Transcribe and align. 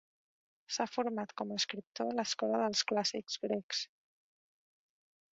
S'ha 0.75 0.85
format 0.91 1.33
com 1.41 1.51
a 1.51 1.57
escriptor 1.61 2.09
a 2.13 2.15
l'escola 2.19 2.61
dels 2.61 2.81
clàssics 2.93 3.37
grecs. 3.43 3.83